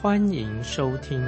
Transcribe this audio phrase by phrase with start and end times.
[0.00, 1.20] 欢迎收听。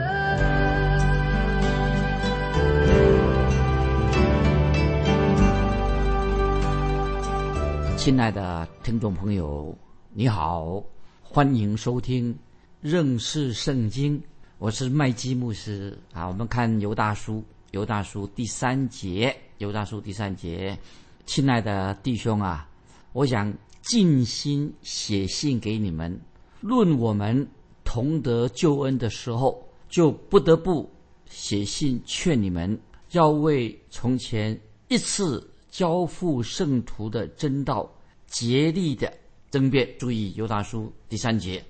[7.96, 9.76] 亲爱的听众朋友，
[10.12, 10.80] 你好，
[11.20, 12.32] 欢迎收听
[12.80, 14.22] 认识圣经。
[14.58, 16.28] 我是麦基牧师啊。
[16.28, 20.78] 我们看犹大书，犹大书第三节，犹大书第三节。
[21.26, 22.68] 亲爱的弟兄啊，
[23.14, 26.20] 我想尽心写信给你们，
[26.60, 27.44] 论我们
[27.92, 30.88] 同得救恩的时候，就不得不
[31.28, 32.78] 写信劝你们，
[33.10, 37.92] 要为从前一次交付圣徒的真道
[38.28, 39.12] 竭力的
[39.50, 39.92] 争辩。
[39.98, 41.60] 注意犹大书第三节，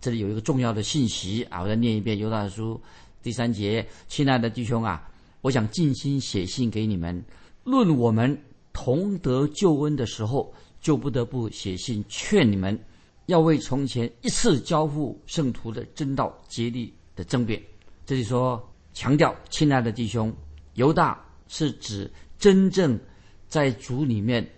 [0.00, 1.60] 这里有一个重要的信息啊！
[1.60, 2.80] 我再念一遍犹大书
[3.22, 3.86] 第三节。
[4.08, 5.06] 亲爱的弟兄啊，
[5.42, 7.22] 我想尽心写信给你们，
[7.64, 8.42] 论我们。
[8.72, 12.78] 同得救恩的时候，就不得不写信劝你们，
[13.26, 17.62] 要为从前一次交付圣徒的真道竭力的争辩。
[18.04, 18.62] 这里说
[18.94, 20.32] 强调，亲爱的弟兄，
[20.74, 22.98] 犹大是指真正
[23.48, 24.48] 在主里面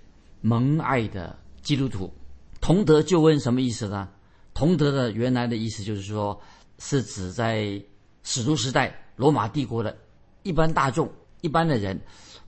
[0.40, 2.12] 蒙爱的基督徒。
[2.60, 4.08] 同得救恩什么意思呢？
[4.52, 6.40] 同得的原来的意思就是说，
[6.78, 7.80] 是指在
[8.22, 9.96] 使徒时代罗马帝国的
[10.42, 11.10] 一般大众、
[11.40, 12.00] 一般的人。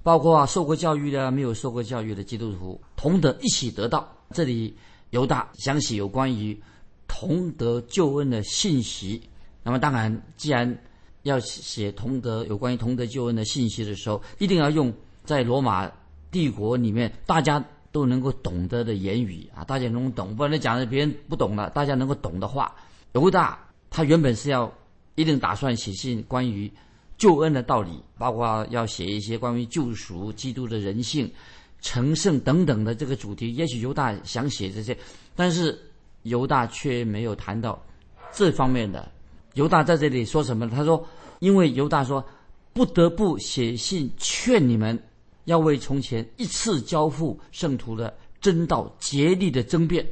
[0.03, 4.11] 包括，受过教育的、没有受过教育的基督徒，同得一起得到。
[4.31, 4.75] 这里
[5.11, 6.59] 犹大想起有关于
[7.07, 9.21] 同德救恩的信息。
[9.63, 10.79] 那么，当然，既然
[11.23, 14.93] 要写同德有关于同德救恩的信息的时候，一定要用
[15.25, 15.91] 在罗马
[16.31, 17.63] 帝国里面大家
[17.93, 22.75] 都能够懂得的言语啊，大家能懂，不然讲的别人不懂了，大家能够懂的话。
[23.13, 23.59] 犹大
[23.91, 24.73] 他原本是要
[25.15, 26.73] 一定打算写信关于。
[27.19, 31.31] 救恩的道理，包括要写一些关于救赎、基督的人性、
[31.81, 33.55] 成圣等等的这个主题。
[33.55, 34.97] 也许犹大想写这些，
[35.35, 35.79] 但是
[36.23, 37.83] 犹大却没有谈到
[38.33, 39.11] 这方面的。
[39.55, 40.69] 犹大在这里说什么？
[40.69, 41.07] 他说
[41.41, 42.25] ：“因为犹大说，
[42.73, 44.99] 不得不写信劝你们，
[45.45, 50.07] 要为从前一次交付圣徒的真道竭力的争辩。”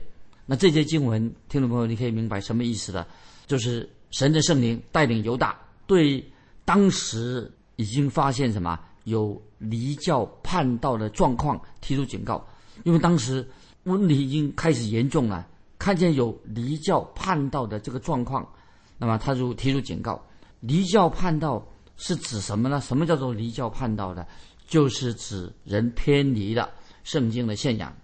[0.45, 3.07] 那这些经文，听众朋友，你可以明白什么意思的？
[3.47, 6.25] 就是神的圣灵带领犹大对。
[6.65, 12.47] 当时已经发现什么有离教叛道的状况，提出警告。
[12.85, 13.47] 因为当时
[13.83, 15.47] 问题已经开始严重了，
[15.79, 18.49] 看见有离教叛道的这个状况，
[18.97, 20.21] 那么他就提出警告。
[20.61, 22.81] 离教叛道是指什么呢？
[22.81, 24.27] 什么叫做离教叛道的？
[24.67, 26.71] 就是指人偏离了
[27.05, 27.95] 圣经的信仰，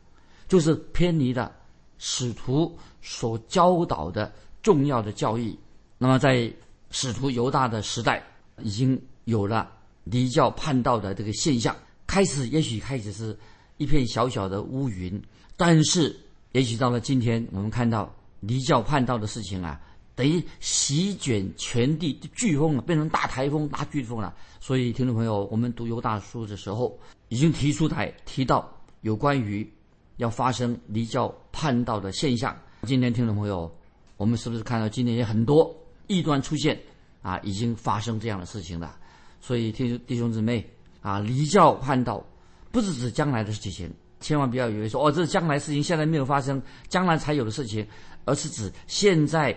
[0.48, 1.52] 就是偏离了
[1.98, 4.32] 使徒所教导的
[4.62, 5.58] 重要的教义。
[5.98, 6.52] 那么在
[6.90, 8.22] 使徒犹大的时代。
[8.62, 9.68] 已经有了
[10.04, 11.74] 离教叛道的这个现象，
[12.06, 13.36] 开始也许开始是
[13.78, 15.20] 一片小小的乌云，
[15.56, 16.14] 但是
[16.52, 19.80] 也许到了今天，我们看到离教叛道的事情啊，
[20.14, 24.34] 等于席卷全地，飓风了，变成大台风、大飓风了。
[24.60, 26.98] 所以，听众朋友，我们读犹大书的时候，
[27.28, 29.68] 已经提出来提到有关于
[30.18, 32.56] 要发生离教叛道的现象。
[32.82, 33.74] 今天，听众朋友，
[34.16, 35.74] 我们是不是看到今天也很多
[36.06, 36.78] 异端出现？
[37.22, 38.98] 啊，已经发生这样的事情了，
[39.46, 40.66] 所以弟兄弟兄姊妹
[41.02, 42.24] 啊，离教叛道
[42.72, 47.86] 不是指将来的事情，千万不要以为说哦，这是将来事情，现在没有发生，将来才有的事情，
[48.24, 49.54] 而是指现在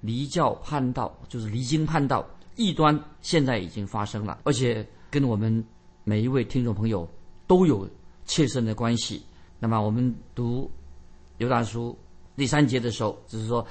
[0.00, 5.64] 离教叛道，就是离经叛道，异端现在已经发生了，而且跟我们
[6.02, 7.08] 每一位听众朋友
[7.46, 7.88] 都有
[8.26, 9.24] 切身的关系。
[9.60, 10.68] 那么我们读
[11.36, 11.96] 犹大书
[12.36, 13.64] 第三节的时候，就是说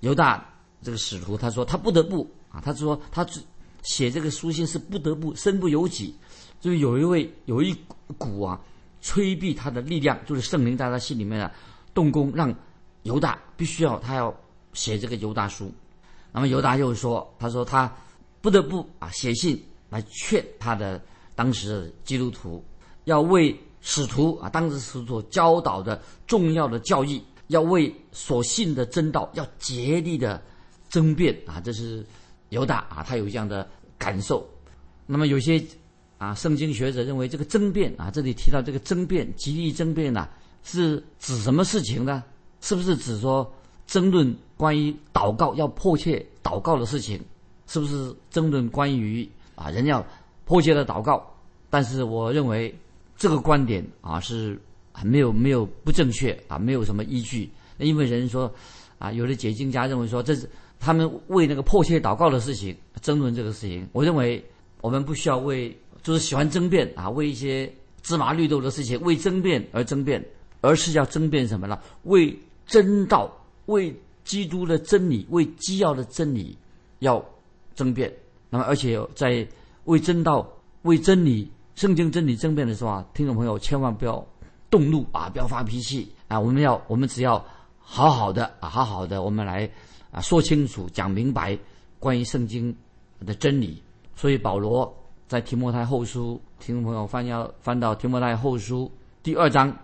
[0.00, 0.42] 犹大
[0.80, 2.26] 这个使徒他说他不得不。
[2.50, 3.42] 啊，他说他只
[3.82, 6.14] 写这个书信是不得不身不由己，
[6.60, 7.76] 就有一位有一
[8.16, 8.60] 股啊
[9.00, 11.52] 催逼他的力量，就是圣灵在他心里面啊
[11.92, 12.54] 动工，让
[13.02, 14.32] 犹大必须要他要
[14.72, 15.72] 写这个犹大书。
[16.30, 17.92] 那么犹大又说，他说他
[18.40, 21.02] 不得不啊写信来劝他的
[21.34, 22.64] 当时的基督徒，
[23.04, 30.40] 要为使徒啊当时使徒所教导的重要的教义，要为所信的真道要竭力的
[30.88, 32.06] 争辩啊，这是。
[32.52, 33.66] 犹大啊，他有这样的
[33.98, 34.46] 感受。
[35.06, 35.62] 那么有些
[36.18, 40.28] 啊，圣经学者认为这个争辩啊，这里提到这个争辩，极力争辩呐，
[40.62, 42.22] 是指什么事情呢？
[42.60, 43.50] 是不是指说
[43.86, 47.20] 争论关于祷告要迫切祷告的事情？
[47.66, 50.04] 是不是争论关于啊人要
[50.44, 51.26] 迫切的祷告？
[51.70, 52.72] 但是我认为
[53.16, 54.60] 这个观点啊是
[54.92, 57.50] 还没有没有不正确啊，没有什么依据。
[57.78, 58.52] 因为人说
[58.98, 60.48] 啊，有的解经家认为说这是
[60.84, 63.88] 他们为那个迫切祷告的事情争论这个事情。
[63.92, 64.44] 我认为
[64.80, 70.20] 我们不需要为就是喜欢争辩啊，为一些芝麻绿豆的事情为争辩而争辩，
[70.60, 71.78] 而是要争辩什么呢？
[72.02, 72.36] 为
[72.66, 73.30] 真道，
[73.66, 73.94] 为
[74.24, 76.58] 基督的真理，为基要的真理
[76.98, 77.24] 要
[77.76, 78.12] 争辩。
[78.50, 79.46] 那么而且在
[79.84, 80.46] 为真道、
[80.82, 81.48] 为真理。
[81.74, 84.22] 圣经真理争辩的时候啊，听众朋友千万不要
[84.68, 86.38] 动怒啊，不要发脾气啊！
[86.38, 87.42] 我们要，我们只要
[87.78, 89.68] 好好的啊，好好的，我们来
[90.12, 91.58] 啊说清楚、讲明白
[91.98, 92.72] 关于圣经
[93.26, 93.82] 的真理。
[94.14, 98.88] 所以保罗在提摩太后书，听众朋友翻要翻到提摩太后书
[99.24, 99.76] 第二章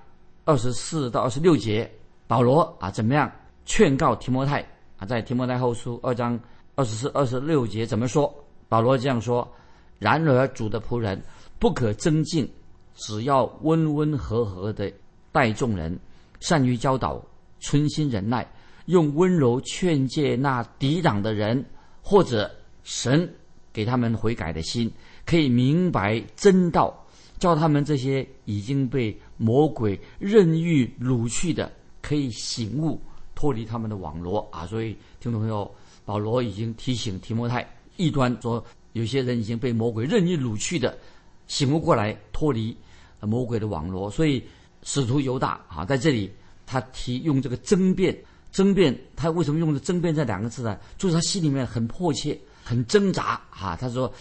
[0.44, 1.90] 二十四到二十六节，
[2.28, 3.28] 保罗啊怎么样
[3.64, 4.60] 劝告提摩太
[4.98, 5.04] 啊？
[5.04, 6.38] 在提摩太后书二章
[6.76, 8.32] 二十四、二十六节怎么说？
[8.68, 9.46] 保罗这样说：
[9.98, 11.20] 然而主的仆人。
[11.60, 12.48] 不可增进，
[12.94, 14.88] 只要温温和和的
[15.32, 15.98] 待众人，
[16.38, 17.20] 善于教导，
[17.58, 18.48] 存心忍耐，
[18.88, 21.62] 用温柔劝诫那抵挡的人，
[22.02, 22.50] 或者
[22.84, 23.30] 神
[23.70, 24.90] 给他们悔改的心，
[25.26, 27.06] 可以明白真道，
[27.38, 31.70] 叫他们这些已经被魔鬼任意掳去的，
[32.00, 32.98] 可以醒悟，
[33.34, 34.66] 脱离他们的网罗啊！
[34.66, 35.70] 所以听众朋友，
[36.06, 37.68] 保罗已经提醒提摩太，
[37.98, 38.64] 异端说
[38.94, 40.96] 有些人已经被魔鬼任意掳去的。
[41.46, 42.74] 醒悟过来，脱离
[43.20, 44.42] 魔鬼的网络，所以
[44.82, 46.30] 使徒犹大啊，在这里
[46.64, 48.16] 他提用这个争辩，
[48.50, 50.78] 争辩他为什么用的争辩这两个字呢？
[50.96, 53.76] 就是他心里面很迫切，很挣扎啊。
[53.76, 54.12] 他说，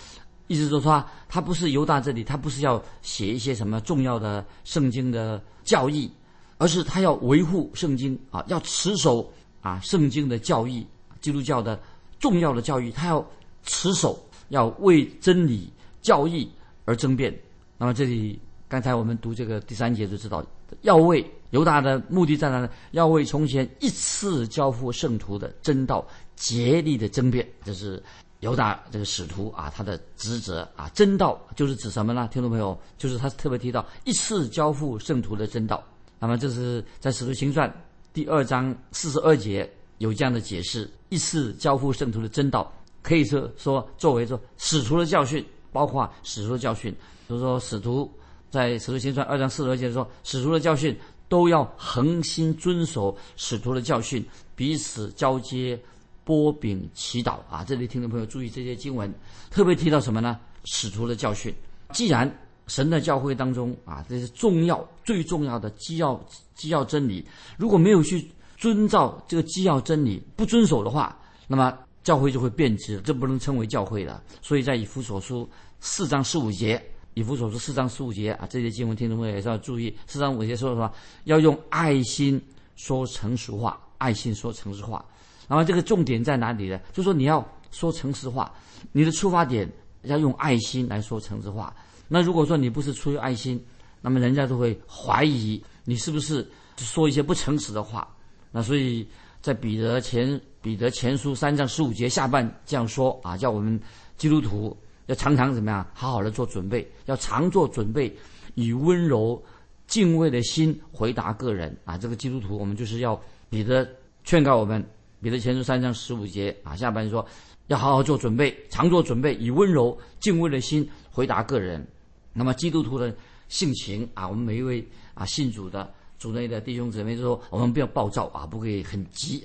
[0.48, 6.12] 意思说他他不是犹大这里，他不是要写一些什么重要的圣经的教义，
[6.58, 9.32] 而是他要维护圣经啊，要持守
[9.62, 10.86] 啊圣经的教义，
[11.22, 11.80] 基督教的
[12.20, 13.26] 重要的教义，他要
[13.64, 15.72] 持守，要为真理
[16.02, 16.50] 教义。
[16.90, 17.38] 而争辩，
[17.78, 18.40] 那么这里
[18.70, 20.42] 刚才我们读这个第三节就知道，
[20.84, 21.22] 要为
[21.52, 22.70] 犹大的目的在哪呢？
[22.92, 26.06] 要为从前一次交付圣徒的真道
[26.36, 28.02] 竭力的争辩，这是
[28.42, 30.90] 犹大这个使徒啊他的职责啊。
[30.94, 32.30] 真道就是指什么呢？
[32.32, 35.84] 听众朋友，就是他特别提到一次交付圣徒的真道。
[36.20, 37.72] 那么这是在使徒行传
[38.14, 42.72] 第二章四十二节有这样的解释：一次交付圣徒的真道，
[43.02, 45.46] 可以说说作为说使徒的教训。
[45.70, 46.92] 包括使徒的教训，
[47.28, 48.12] 比如说使徒
[48.50, 50.98] 在使徒行传二章四十二节说，使徒的教训
[51.28, 54.26] 都要恒心遵守使徒的教训，
[54.56, 55.80] 彼此交接，
[56.24, 57.64] 波饼祈祷啊！
[57.64, 59.14] 这里听众朋友注意这些经文，
[59.50, 60.40] 特别提到什么呢？
[60.66, 61.54] 使徒的教训。
[61.94, 62.30] 既然
[62.68, 66.20] 神的教会当中啊，这是重要最重要的基要
[66.56, 67.26] 基要真理，
[67.58, 71.78] 如果没有去遵照这个基要真理，不遵守的话，那么。
[72.04, 74.24] 教会就会变质，这不能称为教会了。
[74.42, 75.46] 所以在以弗所书
[75.82, 76.82] 四章十五节，
[77.18, 79.92] 以弗所书四章十五节啊，这些经文听众朋友也是要注意。
[80.06, 80.94] 四章五节说什么？
[81.24, 82.40] 要用爱心
[82.76, 85.04] 说成熟话，爱心说诚实话。
[85.48, 86.80] 那么这个重点在哪里呢？
[86.94, 88.54] 就说你要说诚实话，
[88.92, 89.68] 你的出发点
[90.04, 91.76] 要用爱心来说诚实话。
[92.08, 93.60] 那如果说你不是出于爱心，
[94.00, 96.48] 那么人家都会怀疑你是不是
[96.78, 98.08] 说一些不诚实的话。
[98.52, 99.08] 那所以
[99.42, 100.40] 在彼得前。
[100.60, 103.80] 彼得前书三章十五节下半这样说啊，叫我们
[104.18, 104.76] 基督徒
[105.08, 108.16] 要常常怎么样，好好的做准备，要常做准备，
[108.56, 109.42] 以温柔
[109.88, 111.98] 敬畏的心回答个人啊。
[111.98, 113.88] 这个基督徒，我们就是要彼得
[114.24, 114.86] 劝告我们，
[115.22, 117.26] 彼得前书三章十五节啊下半说，
[117.68, 121.86] 要好好做准备，常做准备，以温柔敬畏的心回答个人。
[122.34, 123.16] 那么基督徒的
[123.48, 129.44] 性情啊，我们每一位啊信主的主内的弟兄姊妹就说，我们不要暴躁啊，不可以很急。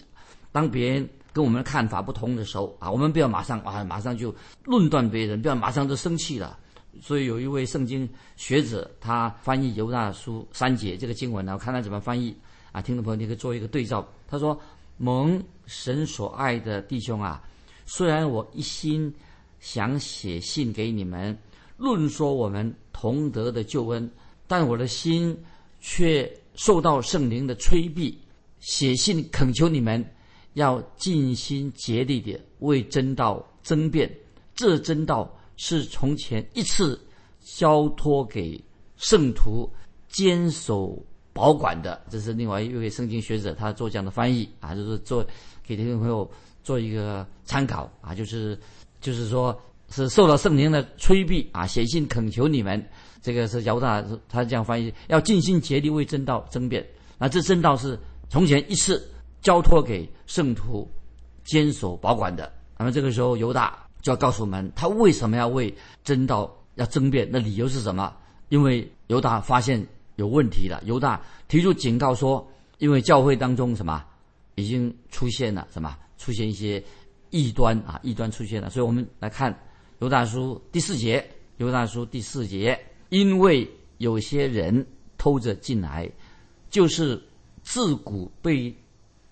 [0.51, 4.35] 当别人跟我们的看法不同的时候啊，我们不要马上啊，马上就
[4.65, 6.59] 论断别人，不要马上就生气了。
[7.01, 12.37] 所以有一位圣经学者，他翻译犹大书三节这个经文呢，我看他怎么翻译
[12.71, 12.83] 啊？
[12.83, 14.07] 听众朋友，你可以做一个对照。
[14.29, 14.61] 他说
[14.99, 17.43] ：“蒙神所爱的弟兄啊，
[17.87, 19.13] 虽然我一心
[19.59, 21.37] 想写信给你们，
[21.79, 24.11] 论说我们同德的救恩，
[24.47, 25.35] 但我的心
[25.81, 28.19] 却受到圣灵的催逼，
[28.61, 30.05] 写信恳求你们。”
[30.55, 34.11] 要尽心竭力的为真道争辩，
[34.55, 37.01] 这真道是从前一次
[37.41, 38.63] 交托给
[38.97, 39.71] 圣徒
[40.09, 42.01] 坚守保管的。
[42.11, 45.25] 这是另外一位圣经学者他做这样的翻译啊，就是做
[45.67, 46.31] 给听众朋友
[46.63, 48.59] 做一个参考啊，就是
[49.01, 52.85] 就是说是受到圣灵的催逼啊，写信恳求你们，
[53.23, 56.87] 这个是姚大他这样翻译，要尽心竭力为真道争辩。
[57.17, 59.09] 那这真道是从前一次。
[59.43, 60.91] 交托给圣徒
[61.45, 62.51] 坚守保管的。
[62.79, 65.73] 那么这个时候，犹大就要告诉我们，他为什么要为
[66.03, 67.29] 真道要争辩？
[67.31, 68.17] 那理由是什么？
[68.49, 72.47] 因为犹大发现有问题了，犹大提出警告说，
[72.79, 74.05] 因为教会当中什么
[74.55, 76.83] 已经出现了什么，出现一些
[77.31, 78.69] 异端啊，异端出现了。
[78.71, 79.57] 所以我们来看
[80.01, 81.25] 犹大书第四节，
[81.59, 86.11] 犹大书第四节，因为有些人偷着进来，
[86.69, 87.23] 就是
[87.63, 88.75] 自古被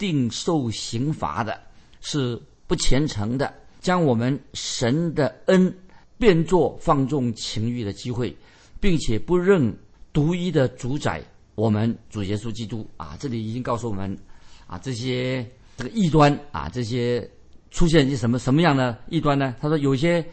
[0.00, 1.60] 定受刑罚的，
[2.00, 5.72] 是不虔诚的，将我们神的恩
[6.18, 8.34] 变作放纵情欲的机会。
[8.80, 9.76] 并且不认
[10.10, 11.22] 独一的主宰，
[11.54, 13.14] 我们主耶稣基督啊！
[13.20, 14.18] 这里已经告诉我们
[14.66, 17.30] 啊，这些这个异端啊，这些
[17.70, 19.54] 出现一些什么什么样的异端呢？
[19.60, 20.24] 他说，有些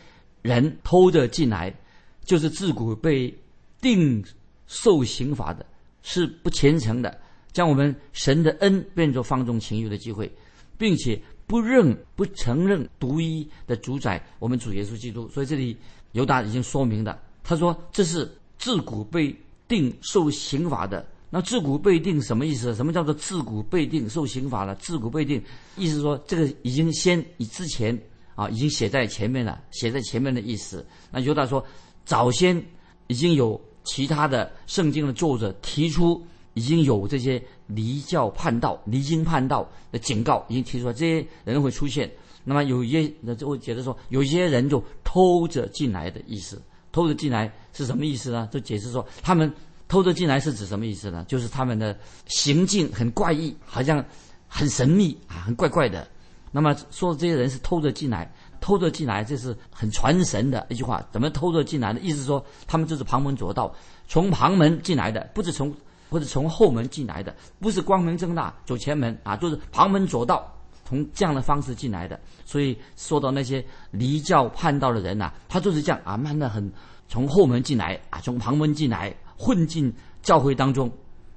[0.43, 1.75] 人偷着进来，
[2.23, 3.37] 就是自古被
[3.81, 4.23] 定
[4.65, 5.65] 受刑罚的，
[6.01, 7.19] 是不虔诚的，
[7.51, 10.31] 将我们神的恩变作放纵情欲的机会，
[10.77, 15.29] 并且不认不承认独一的主宰，我们主耶稣基督。
[15.29, 15.75] 所以这里
[16.11, 17.19] 犹大已经说明了。
[17.43, 19.35] 他说：“这是自古被
[19.67, 21.05] 定受刑罚的。
[21.29, 22.73] 那自古被定什么意思？
[22.75, 24.75] 什么叫做自古被定受刑罚了？
[24.75, 25.41] 自古被定，
[25.75, 27.97] 意思说这个已经先以之前
[28.35, 30.85] 啊，已经写在前面了，写在前面的意思。
[31.11, 31.65] 那犹大说，
[32.05, 32.61] 早先
[33.07, 36.25] 已经有其他的圣经的作者提出，
[36.57, 42.11] 已经有这些离教叛道、离经叛道的警告，已经提出了这些人会出现。
[42.43, 46.59] 那么有一些那就会觉得说，有一些人就偷着进来的意思。”
[46.89, 48.49] 偷着进来是什么意思呢？
[48.51, 49.53] 就解释说，他们
[49.87, 51.23] 偷着进来是指什么意思呢？
[51.27, 51.95] 就是他们的
[52.25, 54.03] 行径很怪异，好像
[54.47, 56.07] 很神秘啊，很怪怪的。
[56.51, 61.05] 那么说这些人是偷着进来，偷着进来，这是很传神的一句话。
[61.11, 61.99] 怎么偷着进来的？
[61.99, 63.71] 意思说，他们就是旁门左道，
[64.07, 65.71] 从旁门进来的，不是从
[66.09, 70.51] 或者从后门进来的，不是光明正大走前门啊，就是旁门左道，
[70.85, 72.19] 从这样的方式进来的。
[72.45, 76.71] 所以说到那些离教叛道的人呐，他就是这样啊，慢的很。
[77.09, 80.91] 从后门进来啊，从旁门进来，混进教会当中，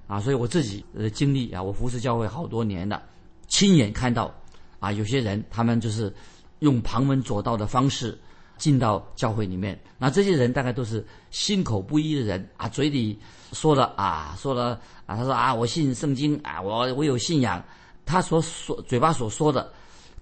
[0.09, 3.01] 啊，所以我自己的经历啊，我服侍教会好多年了，
[3.47, 4.35] 亲眼看到，
[4.81, 6.13] 啊，有些人他们就是
[6.59, 8.19] 用旁门左道的方式
[8.59, 13.17] 进到教会里面，那这些人大概都是心口不一的人啊，嘴里
[13.53, 17.63] 说了啊，说了啊，他说啊，我信圣经啊，我我有信仰，
[18.07, 19.73] 他所说嘴巴所说的，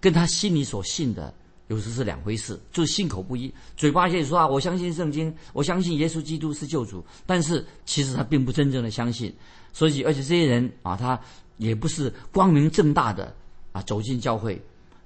[0.01, 1.33] 跟他心里所信的。
[1.69, 9.31] 有时是两回事，就是信口不一，嘴巴也说啊，我相信圣经，我相信耶稣基督是救主，但是其实他并不真正的相信，
[9.71, 11.21] 所以而且这些人啊，他
[11.59, 13.35] 也不是光明正大的
[13.73, 14.59] 啊走进教会，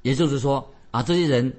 [0.03, 1.53] 也就是说啊，这些人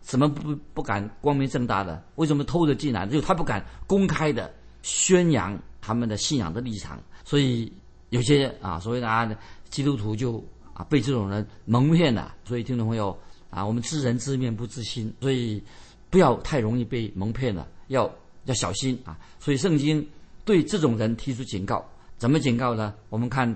[0.00, 2.02] 怎么不不敢光明正大的？
[2.16, 3.06] 为什么偷着进来？
[3.06, 5.56] 就他不敢公开的宣扬
[5.88, 7.72] 他们的信仰的立场，所以
[8.10, 9.26] 有些啊所谓的啊
[9.70, 13.16] 基督徒就啊被这种人蒙骗了，所以听众朋友。
[13.50, 15.62] 啊，我们知人知面不知心，所以
[16.10, 18.04] 不要太容易被蒙骗了，要
[18.44, 19.18] 要小心啊！
[19.40, 20.06] 所以圣经
[20.44, 21.82] 对这种人提出警告，
[22.18, 22.92] 怎么警告呢？
[23.08, 23.48] 我们看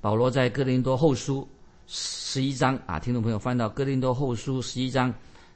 [0.00, 1.46] 保罗在哥林多后书
[1.86, 5.12] 十一章啊，听众朋友翻到哥林多后书十一章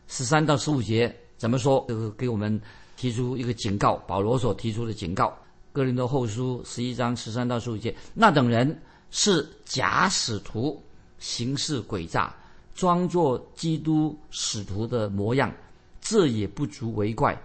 [0.09, 1.83] 十三到十五节怎么说？
[1.89, 2.61] 就是给我们
[2.99, 5.35] 提出一个警告，保罗所提出的警告。
[5.73, 10.83] 哥林多后书十一章十三到十五节，那等人是假使徒，
[11.19, 12.35] 行事诡诈。
[12.73, 15.53] 装作基督使徒的模样，
[16.01, 17.39] 这也不足为怪，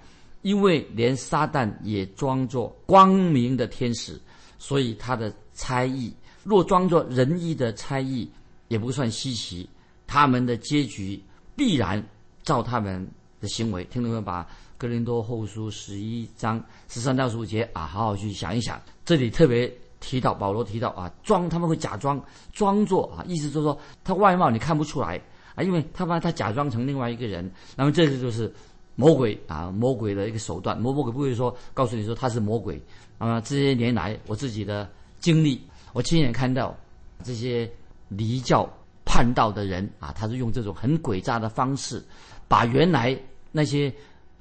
[0.44, 4.18] 因为连撒旦也装作光明的天使，
[4.58, 6.14] 所以他的猜疑
[6.44, 8.30] 若装作仁义的猜疑，
[8.70, 9.68] 也不算稀奇。
[10.08, 11.22] 他们的结局
[11.54, 12.02] 必然
[12.44, 13.06] 照他们
[13.42, 13.84] 的行为。
[13.86, 14.42] 听众们把
[14.78, 18.82] 《哥林多后书》十一章十三到十五节啊，好好去想一想。
[19.04, 19.72] 这里特别。
[20.02, 22.22] 提到保罗提到啊，装他们会假装
[22.54, 25.20] 装作啊，意思就是说他外貌你看不出来
[25.56, 28.54] 啊，因为他把他假装成另外一个人，那么这个就是
[28.96, 30.80] 魔鬼啊，魔鬼的一个手段。
[30.80, 32.80] 魔魔鬼不会说告诉你说他是魔鬼。
[33.18, 34.88] 那么这些年来我自己的
[35.20, 35.60] 经历，
[35.92, 36.76] 我亲眼看到
[37.24, 37.68] 这些
[38.10, 38.70] 离教
[39.06, 42.04] 叛道的人啊，他是用这种很诡诈的方式，
[42.48, 43.18] 把原来
[43.52, 43.92] 那些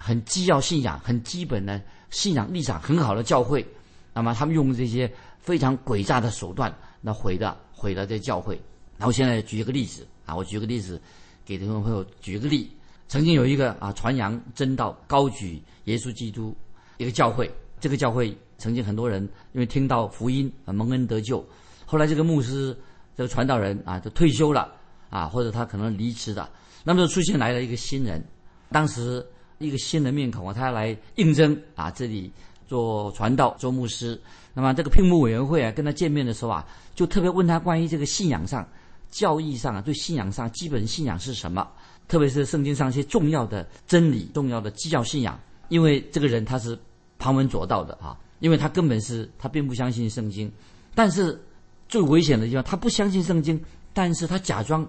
[0.05, 1.81] 很基要信仰、很基本的
[2.11, 3.67] 信仰立场很好的教会，
[4.13, 5.11] 那么他们用这些。
[5.45, 8.59] 非常诡诈的手段，那毁的毁了这教会。
[8.97, 10.99] 然后现在举一个例子啊，我举个例子
[11.45, 12.75] 给听众朋友举个例。
[13.09, 16.57] 曾经有一个啊传扬真道、高举耶稣基督
[16.97, 21.47] 一个教会，这个教会曾经很多人因为听到福音啊蒙恩得救。
[21.85, 22.75] 后来这个牧师、
[23.15, 24.73] 这个传道人啊就退休了
[25.11, 26.49] 啊，或者他可能离职了，
[26.85, 28.25] 那么就出现来了一个新人。
[28.71, 29.23] 当时
[29.59, 32.31] 一个新的面孔啊，他来应征啊这里
[32.67, 34.21] 做传道、做牧师。
[34.53, 38.67] 那么这个聘牧委员会啊，跟他见面的时候啊，就特别问他关于这个信仰上
[39.11, 41.67] 教义上啊，对信仰上基本信仰是什么，
[42.07, 45.39] 特别是圣经上一些重要的真理、重要的基教信仰。
[45.69, 46.79] 因为这个人他是
[47.19, 50.51] 旁门左道的啊，因为他根本是他并不相信圣经，
[50.95, 51.41] 但是
[51.89, 53.61] 最危险的地方，他不相信圣经，
[53.93, 54.87] 但是他假装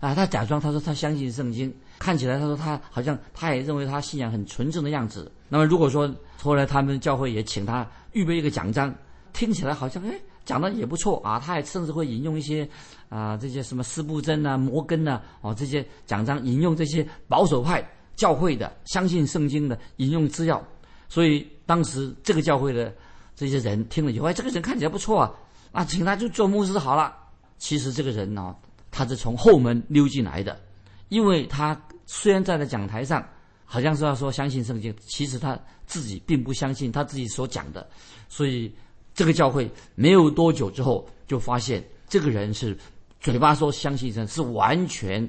[0.00, 5.30] 啊，他假装他说他相信圣经，看起来他说他好像他也认为他信仰很纯正的样子。
[5.48, 6.08] 那么如果说
[6.40, 8.94] 后来他们教会也请他预备一个奖章，
[9.32, 10.14] 听起来好像哎
[10.44, 12.68] 讲的也不错啊，他还甚至会引用一些
[13.08, 20.62] 啊这些什么斯布真啊、摩根呐哦这些奖章，引用这些保守派教会的相信圣经的引用资料，
[21.08, 22.94] 所以当时这个教会的
[23.34, 25.34] 这些人听了以后，哎这个人看起来不错啊，
[25.72, 27.14] 啊请他就做牧师好了。
[27.58, 28.54] 其实这个人呢，
[28.98, 30.58] 他是从后门溜进来的，
[31.08, 33.24] 因为他虽然站在讲台上。
[33.70, 35.54] 好像是要说相信圣经，其实他
[35.86, 37.86] 自己并不相信他自己所讲的，
[38.26, 38.74] 所以
[39.12, 42.74] 这个教会没有多久之后就发现这个人是
[43.20, 45.28] 嘴巴说相信神，是完全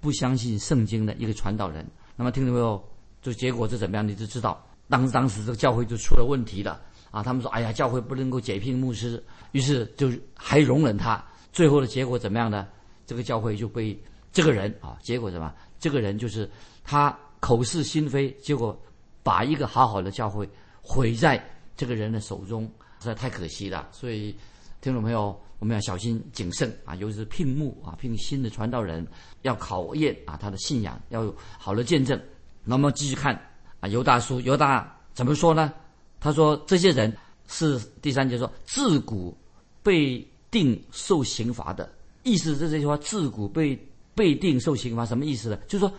[0.00, 1.86] 不相信圣经的一个传道人。
[2.16, 2.82] 那么听到没有？
[3.22, 4.06] 就结果是怎么样？
[4.06, 6.80] 你就知道，当当时这个教会就出了问题了
[7.12, 7.22] 啊！
[7.22, 11.24] 他们说：“哎呀，教会不能够解聘牧师。”于是就还容忍他。
[11.52, 12.66] 最后的结果怎么样呢？
[13.06, 13.98] 这个教会就被
[14.32, 15.54] 这个人啊，结果什么？
[15.78, 16.50] 这个人就是
[16.84, 17.16] 他。
[17.38, 18.76] 口是心非，结果
[19.22, 20.48] 把一个好好的教会
[20.80, 21.40] 毁在
[21.76, 22.64] 这个人的手中，
[22.98, 23.86] 实在太可惜了。
[23.92, 24.34] 所以，
[24.80, 26.94] 听众朋友，我们要小心谨慎啊！
[26.96, 29.06] 尤其是聘牧啊，聘新的传道人，
[29.42, 32.20] 要考验啊他的信仰，要有好的见证。
[32.64, 33.38] 那么继续看
[33.80, 35.72] 啊，犹大书，犹大怎么说呢？
[36.18, 37.14] 他说这些人
[37.46, 39.36] 是第三节说自古
[39.82, 41.88] 被定受刑罚的，
[42.26, 43.78] 意思是这句话自古被
[44.14, 45.56] 被定受刑罚什么意思呢？
[45.68, 45.92] 就是说。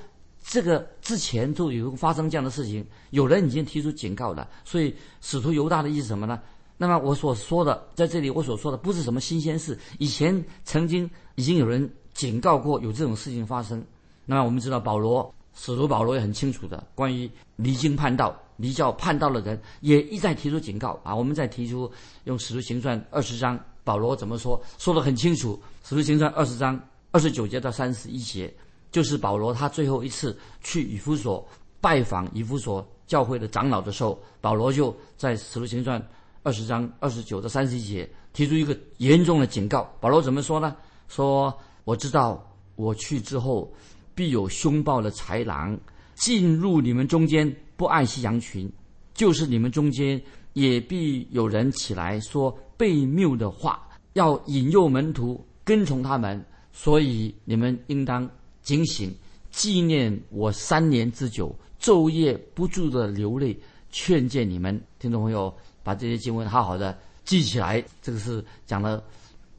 [0.50, 4.48] 这个之前就有发生这样的事情，有人已经提出警告了。
[4.64, 6.40] 所以使徒犹大的意思什么呢？
[6.78, 13.84] 那么我所说的在这里，我所说的不是什么新鲜事，以前曾经已经有人警告过有这种事情发生。
[14.26, 21.14] 那么我们知道保罗，使徒保罗也很清楚的，关于离经叛道、离教叛道的人，也一再提出警告啊。
[21.14, 21.92] 我们再提出
[22.24, 24.62] 用使徒行传二十章，保罗怎么说？
[24.78, 26.78] 说得很清楚，使徒行传二十章
[27.12, 28.54] 二十九节到三十一节。
[28.92, 31.48] 就是保罗他最后一次去以弗所
[31.80, 36.06] 拜访以弗所教会的长老的时候，保罗就在使徒行传
[36.44, 39.90] 二十章二十九到三十一节提出一个严重的警告。
[40.02, 40.76] 保罗怎么说呢？
[41.08, 42.46] 说我知道
[42.76, 43.74] 我去之后，
[44.14, 45.80] 必有凶暴的豺狼
[46.16, 48.68] 进入你们中间，不爱惜羊群；
[49.14, 50.22] 就是你们中间
[50.54, 56.44] 也必有人起来说悖谬的话，要引诱门徒跟从他们。
[56.72, 58.30] 所以你们应当。
[58.64, 59.16] 警醒，
[59.50, 63.58] 纪念我三年之久，昼夜不住的流泪，
[63.90, 67.82] 劝诫你们听众朋友，把这些经文好好的记起来。
[68.02, 69.02] 这个是讲了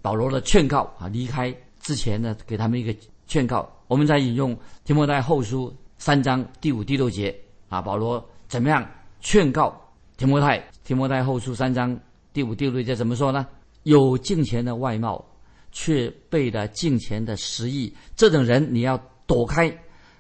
[0.03, 2.95] 保罗的劝告啊，离开之前呢，给他们一个
[3.27, 3.67] 劝告。
[3.87, 4.55] 我们再引用
[4.85, 7.35] 提摩太后书三章第五、第六节
[7.71, 8.87] 啊，保罗怎么样
[9.21, 9.75] 劝告
[10.19, 10.63] 提摩太？
[10.85, 11.99] 提摩太后书三章
[12.39, 13.45] 第五、第六节怎么说呢？
[13.83, 15.25] 有敬虔的外貌。
[15.71, 18.97] 却背了敬钱的实意，这种人你要
[19.27, 19.71] 躲开。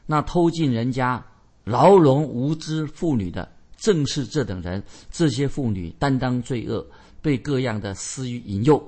[0.04, 1.24] 那偷进人家、
[1.64, 4.83] 牢笼无知妇女的，正是这等人。
[5.11, 6.87] 这些妇女担当罪恶，
[7.22, 8.83] 被各样的私欲引诱。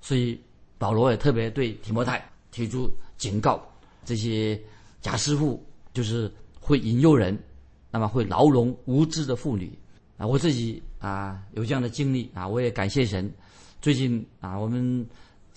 [0.00, 0.40] 所以
[0.78, 3.60] 保罗也特别对提摩太提出警告：
[4.04, 4.58] 这些
[5.02, 7.38] 假师傅就是会引诱人，
[7.90, 9.70] 那么会牢笼无知的妇女。
[10.16, 13.32] 啊，我自己啊有这样的经历啊，我也感谢神。
[13.80, 15.06] 最近啊，我们。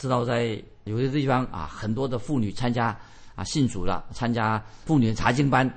[0.01, 2.97] 知道在有些地方啊，很多的妇女参加
[3.35, 5.69] 啊信主了，参加妇女查经班。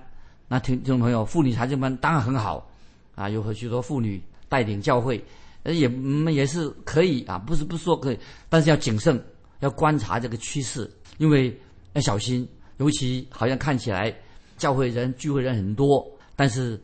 [0.47, 2.71] 那听众朋友，妇女查经班当然很好
[3.17, 5.21] 啊，有许多妇女带领教会，
[5.65, 5.89] 呃也
[6.33, 9.21] 也是可以啊，不是不说可以，但是要谨慎，
[9.59, 11.61] 要观察这个趋势，因为
[11.95, 12.49] 要小心。
[12.77, 14.15] 尤其好像看起来
[14.57, 16.81] 教会人聚会人很多，但是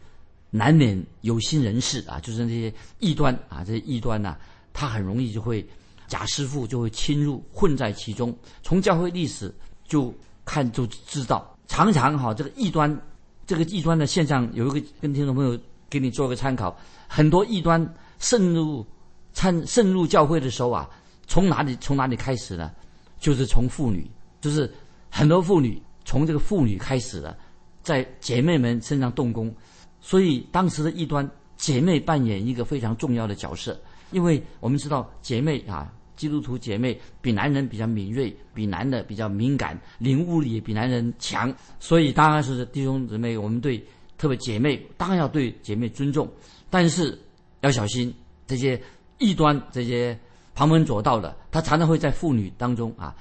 [0.51, 4.37] 难免有心人士啊，就是那些异端啊，这些异端呐，
[4.73, 5.67] 他很容易就会。
[6.07, 9.55] 假师傅就会侵入混在其中，从教会历史
[9.87, 10.11] 就
[10.43, 12.99] 看就知道，常常哈这个异端，
[13.47, 16.75] 这个异端的现象有一个跟听众朋友给你做个参考，
[17.07, 17.87] 很多异端
[18.19, 18.87] 渗入
[19.35, 20.89] 参渗入教会的时候啊，
[21.27, 22.73] 从哪里从哪里开始呢？
[23.21, 24.73] 就是从妇女，就是
[25.11, 27.37] 很多妇女从这个妇女开始的，
[27.83, 29.55] 在姐妹们身上动工，
[30.01, 33.79] 所以当时的异端姐妹扮演一个非常重要的角色，
[34.11, 35.93] 因为我们知道姐妹啊。
[36.19, 43.81] 基督徒姐妹比男人比较敏锐，比男的比较敏感，领悟力也比男人强，所以当然是弟兄姊妹，我们对
[44.17, 46.29] 特别姐妹当然要对姐妹尊重，
[46.69, 47.17] 但是
[47.61, 48.13] 要小心
[48.49, 48.83] 这些
[49.19, 50.19] 异端、这些
[50.57, 53.15] 旁门左道的，他常常会在妇女当中啊，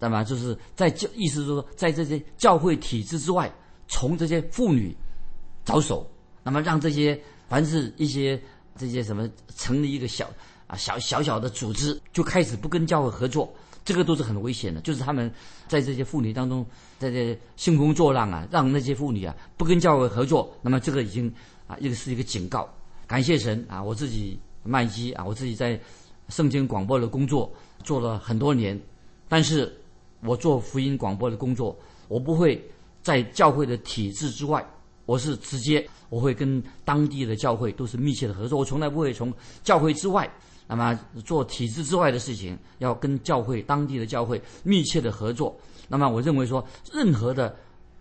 [0.00, 3.48] 那么就是在教，意思就是说，在这些教会体制之外，
[3.86, 4.92] 从这些妇女
[5.64, 6.06] 着手，
[6.42, 8.40] 那么让这些凡是一些
[8.76, 10.30] 这些什么成立一个小
[10.66, 13.52] 啊小小小的组织，就开始不跟教会合作，
[13.84, 14.80] 这个都是很危险的。
[14.80, 15.32] 就是他们
[15.68, 16.66] 在这些妇女当中，
[16.98, 21.32] 在这兴风作浪啊，让那些妇女啊不跟教会合作，那么这个已经
[21.66, 22.68] 啊一个是一个警告。
[23.06, 25.80] 感谢神啊，我自己麦基啊，我自己在
[26.28, 27.52] 圣经广播的工作
[27.84, 28.80] 做了很多年，
[29.28, 29.78] 但是。
[30.24, 32.64] 我做福音广播的工作，我不会
[33.02, 34.64] 在教会的体制之外，
[35.12, 39.30] 我是直接我会跟当地的教会都是密切的合作，我从来不会从
[39.62, 40.26] 教会之外，
[40.66, 45.54] 那么做体制之外的事情，要跟教会当地的教会密切的合作。
[45.86, 47.54] 那么我认为说，任何的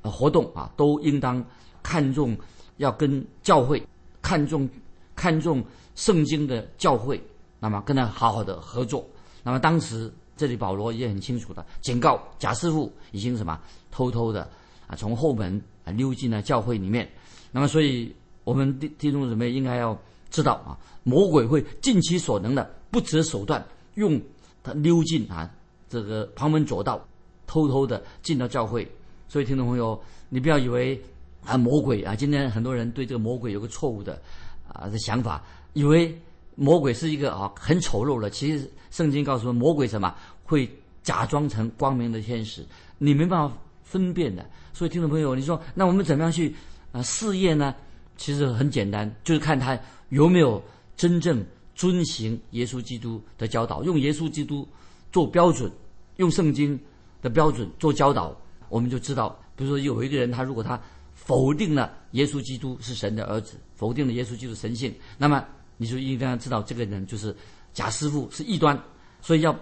[0.03, 1.45] 活动啊，都应当
[1.83, 2.33] 看重
[2.77, 3.85] 要跟教会
[4.21, 4.69] 看重
[5.13, 5.61] 看重
[5.95, 7.21] 圣经的教会，
[7.59, 9.05] 那么跟他好好的合作。
[9.43, 10.09] 那么当时。
[10.37, 13.59] 这里保罗也很清楚的警告贾师傅已经什么
[13.91, 14.49] 偷偷的
[14.87, 17.09] 啊从后门溜进了教会里面，
[17.51, 19.97] 那么所以我们弟弟兄姊妹应该要
[20.29, 23.63] 知道啊，魔鬼会尽其所能的不择手段，
[23.95, 24.19] 用
[24.63, 25.49] 他溜进啊
[25.89, 27.05] 这个旁门左道，
[27.45, 28.89] 偷偷的进到教会。
[29.27, 31.01] 所以听众朋友，你不要以为
[31.45, 34.21] 啊魔鬼啊，今天很多人对这个魔鬼有个错误的
[34.67, 36.17] 啊的想法，以为
[36.55, 40.13] 魔鬼是一个啊很丑陋的，其实圣经告诉我们，魔鬼什么？
[40.43, 40.69] 会
[41.01, 42.65] 假装成光明的天使，
[42.97, 43.57] 你没办法
[43.91, 44.49] 分辨的。
[44.71, 46.55] 所以听众朋友，你说那我们怎么样去
[46.93, 47.75] 啊试验呢？
[48.15, 49.77] 其实很简单，就是看他
[50.07, 50.63] 有没有
[50.95, 51.43] 真正
[51.75, 54.65] 遵行耶稣基督的教导，用耶稣基督
[55.11, 55.69] 做标准，
[56.15, 56.79] 用圣经
[57.21, 58.33] 的标准做教导，
[58.69, 59.37] 我们就知道。
[59.57, 60.79] 比如说有一个人，他如果他
[61.13, 67.35] 否定了耶稣基督是神的儿子，否定了耶稣基督神性，那么你就应该知道这个人就是
[67.73, 68.81] 假师傅，是异端。
[69.21, 69.53] 所以要。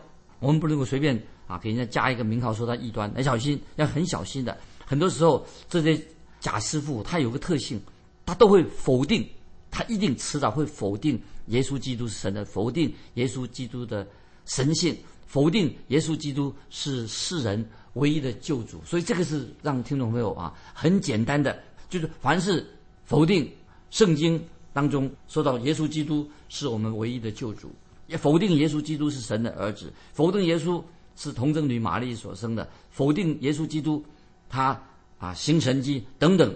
[0.42, 4.56] 我们不能够随便啊给人家加一个名号说他异端，要小心，要很小心的。
[4.86, 6.00] 很多时候这些
[6.40, 7.82] 假师傅他有个特性，
[8.24, 9.28] 他都会否定，
[9.72, 14.08] 他一定迟早会否定耶稣基督是神的，否定耶稣基督的
[14.46, 18.80] 神性，否定耶稣基督是世人唯一的救主。
[18.86, 21.58] 所以这个是让听众朋友啊很简单的，
[21.90, 22.64] 就是凡是
[23.04, 23.52] 否定
[23.90, 24.40] 圣经
[24.72, 27.72] 当中说到耶稣基督是我们唯一的救主。
[28.08, 30.82] 也否定耶稣基督是神的儿子，否定耶稣
[31.22, 34.02] 是童贞女玛丽所生的，否定耶稣基督
[34.48, 34.82] 他
[35.18, 36.56] 啊行神迹等等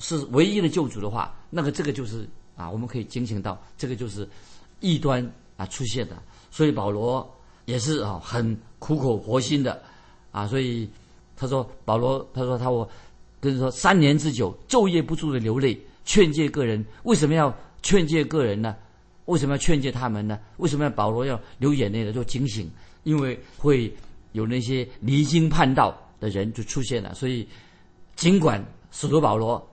[0.00, 4.28] 是唯一的救主的话，那个这个就是啊我们可以警醒到这个就是
[4.80, 5.24] 异端
[5.56, 6.20] 啊出现的。
[6.50, 7.24] 所以保罗
[7.66, 9.80] 也是啊很苦口婆心的
[10.32, 10.90] 啊，所以
[11.36, 12.88] 他说保罗他说他我
[13.40, 18.74] 跟你说三年之久昼夜不住的流泪劝诫个人，为什么要劝诫个人呢？
[19.26, 20.36] 为什么要劝诫他们呢？
[20.56, 22.68] 为什么要保罗要流眼泪的做警醒？
[23.02, 23.92] 因为会
[24.32, 27.14] 有那些离经叛道的人就出现了。
[27.14, 27.46] 所以，
[28.16, 29.64] 尽管使徒保罗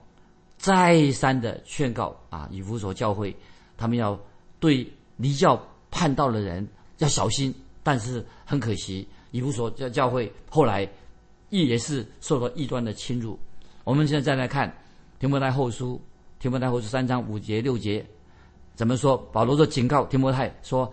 [0.56, 3.34] 再三的劝告啊，以弗所教会，
[3.76, 4.18] 他们要
[4.58, 4.86] 对
[5.16, 5.60] 离教
[5.90, 6.66] 叛道的人
[6.98, 10.88] 要小心，但是很可惜，以弗所教教会后来
[11.50, 13.38] 亦也是受到异端的侵入。
[13.84, 14.72] 我们现在再来看
[15.18, 16.00] 提摩太后书，
[16.38, 18.04] 提摩太后书三章五节六节。
[18.74, 19.16] 怎么说？
[19.32, 20.92] 保罗说警告提摩太说：“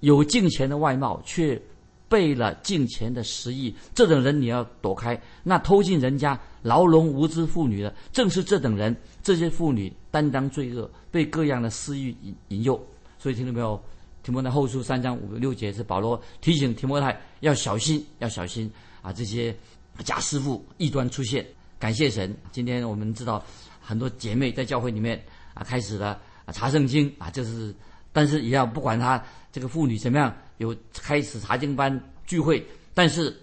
[0.00, 1.60] 有敬虔的外貌，却
[2.08, 5.20] 背了敬钱的实意，这等人你要躲开。
[5.42, 8.94] 那偷进人家牢笼无知妇女的，正是这等人。
[9.22, 12.80] 这些妇女担当罪恶，被各样的私欲引引诱。
[13.18, 13.80] 所以听到没有？
[14.22, 18.70] 提摩太后书三章五六节是保罗提醒提摩太要小心，要小心
[19.02, 19.12] 啊！
[19.12, 19.54] 这些
[20.02, 21.46] 假师傅异端出现。
[21.78, 23.44] 感谢神，今天我们知道
[23.80, 27.74] 很多姐妹在教会里面啊，开始了。”啊，查圣经啊，这是，
[28.14, 33.36] 但是也要不管他这个妇女怎么样，有开始查经班聚会，但是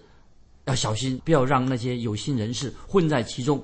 [0.64, 3.62] 要小心，不要让那些有心人士混在其中。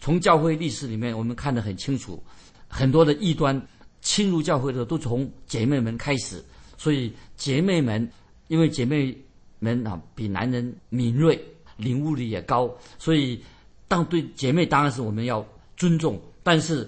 [0.00, 2.22] 从教会历史里面，我们看得很清楚，
[2.68, 3.58] 很多的异端
[4.02, 6.44] 侵入教会的都从姐妹们开始。
[6.76, 8.06] 所以姐妹们，
[8.48, 9.16] 因为姐妹
[9.60, 11.42] 们啊比男人敏锐，
[11.78, 13.42] 领悟力也高，所以
[13.88, 15.42] 当对姐妹当然是我们要
[15.74, 16.86] 尊重，但是。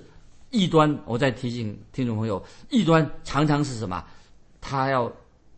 [0.53, 4.05] 异端，我再提醒听众朋友，异端常常是什么？
[4.61, 5.11] 他要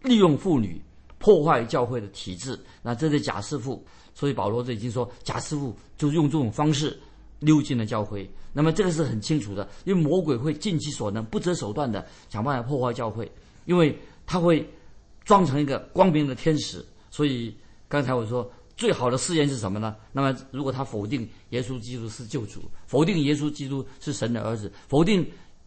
[0.03, 0.81] 利用妇女
[1.19, 3.85] 破坏教会的体制，那这是假师傅。
[4.15, 6.97] 所以保罗这已经说，假师傅就用这种方式
[7.41, 8.31] 溜进了教会。
[8.53, 13.31] 那么这个是很清楚的，因为魔鬼会尽其所能、不择手段的想办法破坏教会，
[13.65, 14.65] 因为他会
[15.25, 16.83] 装成一个光明的天使。
[17.11, 17.55] 所以
[17.89, 18.49] 刚才我说。
[18.77, 19.95] 最好的试验是什么呢？
[20.13, 25.25] 那么，如果他否定耶稣基督是救主，否定耶稣基督是神的儿子，否定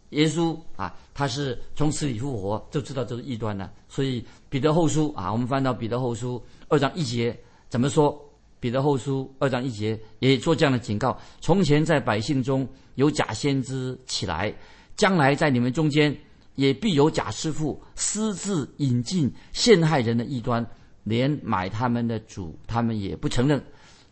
[0.10, 3.72] 耶稣啊，他是从死里复活，就知道这是异端了。
[3.88, 7.38] 所以彼得后书啊，我们翻到彼得后书二章一节，
[7.70, 8.24] 怎么说？
[8.60, 14.52] 彼得后书二章一节也做这样的警告：从前在百姓中有假先知起来，
[14.96, 16.18] 将来在你们中间
[16.56, 20.66] 也必有假师傅私自引进陷害人的异端，
[21.08, 23.64] 连买他们的主他们也不承认，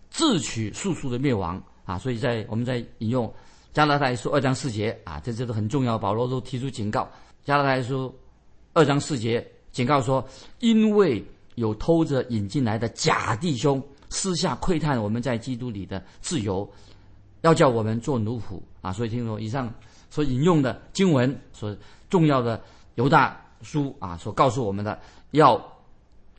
[0.10, 1.98] 自取速速的灭亡啊！
[1.98, 3.32] 所以在我们在引用
[3.74, 5.98] 加拉太书二章四节啊，这这都很重要。
[5.98, 7.10] 保罗都提出警告，
[7.44, 8.14] 加拉太书
[8.74, 10.26] 二章四节警告说，
[10.60, 11.24] 因为
[11.56, 13.82] 有偷着引进来的假弟兄。
[14.08, 16.72] 私下窥探我们在基督里的自由，
[17.42, 18.94] 要叫我们做奴仆啊！
[18.94, 19.74] 所以听说以上
[20.10, 21.76] 所引用的经文所
[22.08, 22.62] 重要的
[22.94, 24.98] 犹大书啊，所告诉我们的，
[25.32, 25.58] 要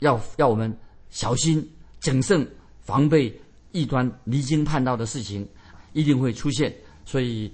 [0.01, 0.77] 要要我们
[1.11, 1.67] 小心
[2.01, 2.47] 谨慎，
[2.81, 3.35] 防备
[3.73, 5.49] 异端离经叛道的事情
[5.93, 6.75] 一定会出现。
[7.05, 7.53] 所以，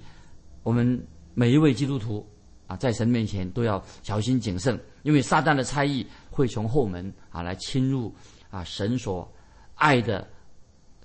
[0.63, 1.01] 我们
[1.33, 2.25] 每一位基督徒
[2.67, 8.13] 啊，在神面前都要小心谨慎，因为撒旦的差异会从后门啊来侵入
[8.49, 9.31] 啊神所。
[9.75, 10.25] 爱的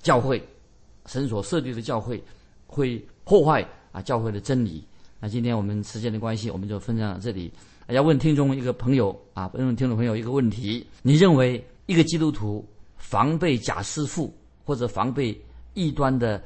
[0.02, 0.46] 教会，
[1.06, 2.22] 神所设立的教会，
[2.66, 4.86] 会破坏啊教会的真理。
[5.18, 7.50] 那今天我们时间的关系，我们就分享到这里。
[7.88, 14.32] 要问听众一个朋友啊，问听众朋友一个问题：你认为一个基督徒防备假师傅
[14.64, 15.38] 或者防备
[15.74, 16.42] 异端的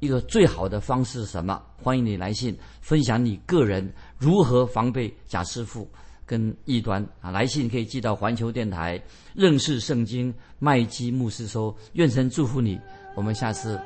[0.00, 1.62] 一个最好的方式是什么？
[1.76, 5.88] 欢迎你来信分享你个人如何防备假师傅。
[6.26, 9.02] 跟异端啊，来信可以寄到环球电台
[9.34, 12.78] 认识圣经麦基牧师收，愿神祝福你，
[13.16, 13.76] 我们下次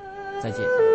[0.42, 0.93] 再见。